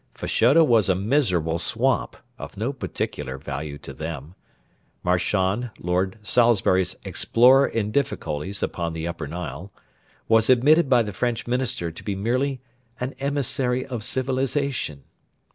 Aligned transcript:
Fashoda 0.15 0.63
was 0.63 0.89
a 0.89 0.95
miserable 0.95 1.59
swamp, 1.59 2.17
of 2.39 2.57
no 2.57 2.73
particular 2.73 3.37
value 3.37 3.77
to 3.77 3.93
them. 3.93 4.33
Marchand, 5.03 5.69
Lord 5.79 6.17
Salisbury's 6.23 6.95
'explorer 7.05 7.67
in 7.67 7.91
difficulties 7.91 8.63
upon 8.63 8.93
the 8.93 9.07
Upper 9.07 9.27
Nile,' 9.27 9.71
was 10.27 10.49
admitted 10.49 10.89
by 10.89 11.03
the 11.03 11.13
French 11.13 11.45
Minister 11.45 11.91
to 11.91 12.03
be 12.03 12.15
merely 12.15 12.61
an 12.99 13.13
'emissary 13.19 13.85
of 13.85 14.03
civilisation.' 14.03 15.03